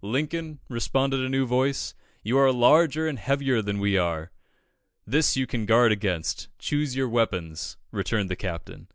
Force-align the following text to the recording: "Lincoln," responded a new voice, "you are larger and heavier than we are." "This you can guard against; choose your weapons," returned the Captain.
"Lincoln," 0.00 0.58
responded 0.70 1.20
a 1.20 1.28
new 1.28 1.44
voice, 1.44 1.92
"you 2.22 2.38
are 2.38 2.50
larger 2.50 3.06
and 3.06 3.18
heavier 3.18 3.60
than 3.60 3.78
we 3.78 3.98
are." 3.98 4.32
"This 5.06 5.36
you 5.36 5.46
can 5.46 5.66
guard 5.66 5.92
against; 5.92 6.48
choose 6.58 6.96
your 6.96 7.10
weapons," 7.10 7.76
returned 7.90 8.30
the 8.30 8.34
Captain. 8.36 8.88